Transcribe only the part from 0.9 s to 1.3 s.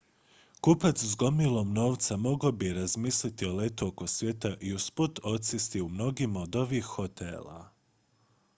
s